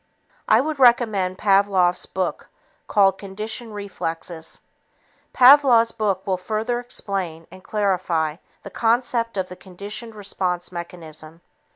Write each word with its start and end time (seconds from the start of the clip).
I 0.47 0.61
would 0.61 0.79
recommend 0.79 1.37
Pavlov's 1.37 2.07
book 2.07 2.49
called 2.87 3.19
Conditioned 3.19 3.75
Reflexes. 3.75 4.61
Pavlov's 5.31 5.91
book 5.91 6.25
will 6.25 6.37
further 6.37 6.79
explain 6.79 7.45
and 7.51 7.63
clarify 7.63 8.37
the 8.63 8.71
concept 8.71 9.37
of 9.37 9.47
the 9.47 9.55
conditioned 9.55 10.15
response 10.15 10.71
mechanism. 10.71 11.41